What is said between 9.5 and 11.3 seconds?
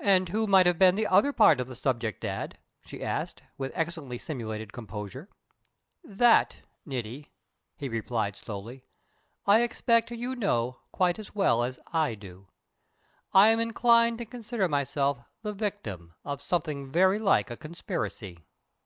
expect you know quite